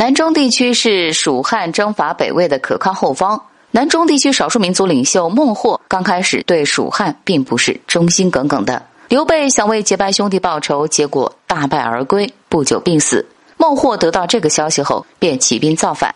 [0.00, 3.38] 南中地区是蜀汉征伐北魏的可靠后方。
[3.70, 8.82] 南中地区少数民族领袖孟获刚开始对蜀汉并不是忠心耿耿的。
[9.08, 13.26] 刘备想为结拜兄弟报仇，结果大败而归，不久病死。
[13.58, 16.14] 孟获得到这个消息后，便起兵造反。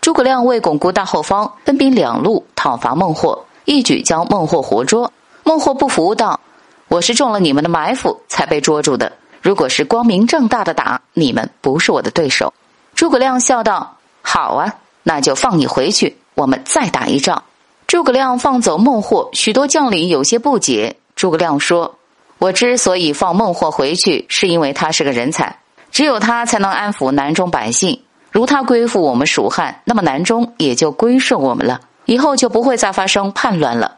[0.00, 5.10] 诸葛亮为巩固大后方，分兵两路讨伐孟获，一举将孟获活捉。
[5.42, 6.38] 孟获不服道
[6.86, 9.10] ：“我是中了你们的埋伏才被捉住的，
[9.42, 12.54] 如果是光明正大的打，你们不是我的对手。”
[12.94, 17.42] 诸葛亮笑道：“好啊，那就放你回去。”我们再打一仗。
[17.86, 20.96] 诸葛亮放走孟获，许多将领有些不解。
[21.14, 21.96] 诸葛亮说
[22.38, 25.56] ：“我之所以放孟获回去，是因为他是个人才，
[25.92, 28.00] 只有他才能安抚南中百姓。
[28.30, 33.96] 如他归附我们蜀汉，那么南中也就归顺我们了，以后就不会再发生叛乱了。”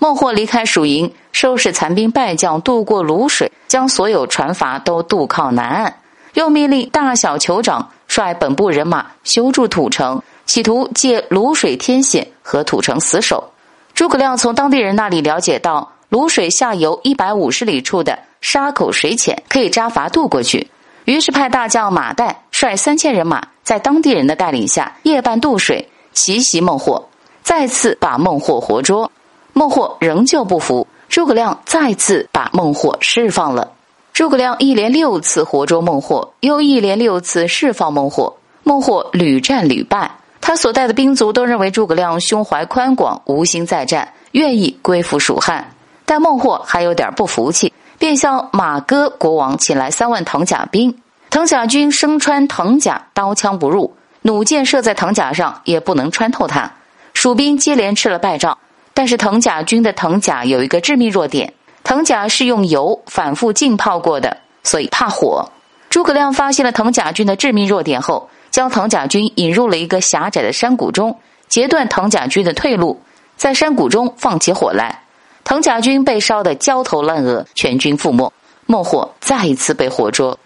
[0.00, 5.96] 孟获离开蜀营，收拾残兵败将，渡过泸水，将所有船筏都渡靠南岸，
[6.34, 10.20] 又命令大小酋长率本部人马修筑土城。
[10.46, 13.52] 企图借泸水天险和土城死守。
[13.92, 20.70] 诸葛亮从当地人那里了解到，泸水下游一百五十里处的沙口水浅，可以扎筏渡过去。
[21.04, 27.06] 于是派大将马岱率三千人马，在当地人的带领下夜半渡水，奇袭孟获，
[27.42, 29.12] 再次把孟获活捉。
[29.52, 33.70] 孟获仍旧不服，诸葛亮再次把孟获释放了。
[34.18, 40.10] 诸葛亮一连六次活捉孟获，又一连六次释放孟获，孟获屡战屡败。
[40.40, 45.64] 他所带的兵卒都认为诸葛亮胸怀宽广，无心再战，愿意归附蜀汉。
[46.04, 50.92] 但孟获还有点不服气，便向马哥国王请来三万藤甲兵。
[51.30, 56.68] 藤甲军身穿藤甲，刀枪不入，弩箭射在藤甲上也不能穿透它。
[57.14, 58.58] 蜀兵接连吃了败仗，
[58.92, 61.54] 但是藤甲军的藤甲有一个致命弱点：
[61.88, 65.50] 藤甲是用油反复浸泡过的，所以怕火。
[65.88, 68.28] 诸葛亮发现了藤甲军的致命弱点后。
[68.50, 73.00] 将藤甲军引入了一个狭窄的山谷中，截断藤甲军的退路，
[73.36, 75.02] 在山谷中放起火来，
[75.44, 78.30] 藤甲军被烧得焦头烂额，全军覆没。
[78.66, 80.38] 孟获再一次被活捉。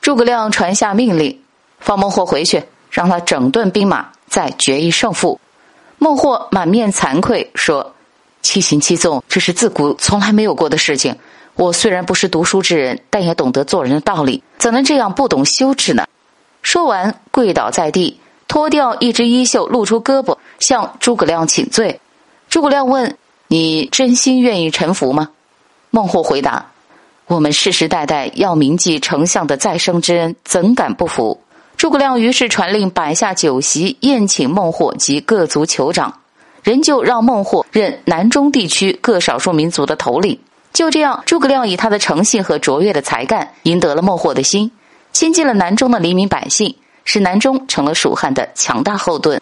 [0.00, 1.40] 诸葛亮传下命令，
[1.78, 5.38] 放孟获回去，让他整顿兵马，再决一胜负。
[5.98, 7.94] 孟获满面惭愧说
[8.42, 11.14] ：“七行七纵，这是自古从来没有过的事情。
[11.56, 16.06] 我虽然不是读书之人，但也懂得做人的道理，怎能这样不懂羞耻呢？”
[16.62, 18.18] 说完，跪倒在地，
[18.48, 22.00] 脱掉一只衣袖，露出胳膊，向诸葛亮请罪。
[22.48, 23.16] 诸葛亮问
[23.48, 25.28] ：“你真心愿意臣服吗？”
[25.90, 26.70] 孟获回答
[27.26, 31.40] ：“我们世世代代要铭记丞相的再生之恩，怎敢不服？”
[31.76, 36.14] 诸葛亮于是传令摆下酒席，宴请孟获及各族酋长，
[36.62, 40.38] 仍旧让孟获任南中地区各少数民族的头领。
[40.72, 44.70] 就这样，诸葛亮以他的诚信和卓越的才干，赢得了孟获的心。
[45.12, 49.40] 亲近了南中的黎民百姓，使南中成了蜀汉的强大后盾。